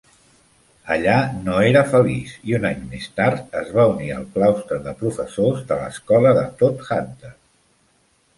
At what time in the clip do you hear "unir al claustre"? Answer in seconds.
3.91-4.79